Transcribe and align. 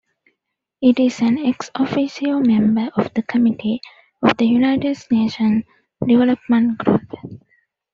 It 0.81 0.99
is 0.99 1.19
an 1.19 1.37
ex-officio 1.45 2.39
member 2.39 2.89
of 2.95 3.13
the 3.13 3.21
Committee 3.21 3.81
of 4.23 4.35
the 4.37 4.45
United 4.47 4.97
Nations 5.11 5.63
Development 6.03 6.75
Group. 6.79 7.39